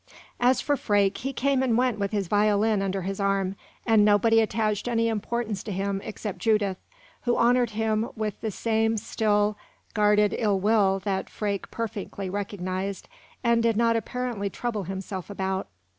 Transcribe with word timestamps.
As 0.39 0.61
for 0.61 0.75
Freke, 0.75 1.19
he 1.19 1.31
came 1.31 1.61
and 1.61 1.77
went 1.77 1.99
with 1.99 2.11
his 2.11 2.27
violin 2.27 2.81
under 2.81 3.03
his 3.03 3.19
arm, 3.19 3.55
and 3.85 4.03
nobody 4.03 4.39
attached 4.41 4.87
any 4.87 5.07
importance 5.07 5.61
to 5.61 5.71
him 5.71 6.01
except 6.03 6.39
Judith, 6.39 6.77
who 7.25 7.37
honored 7.37 7.69
him 7.77 8.09
with 8.15 8.41
the 8.41 8.49
same 8.49 8.97
still, 8.97 9.57
guarded 9.93 10.33
ill 10.39 10.59
will 10.59 10.97
that 11.01 11.29
Freke 11.29 11.69
perfectly 11.69 12.31
recognized, 12.31 13.07
and 13.43 13.61
did 13.61 13.77
not 13.77 13.95
apparently 13.95 14.49
trouble 14.49 14.85
himself 14.85 15.29
about. 15.29 15.67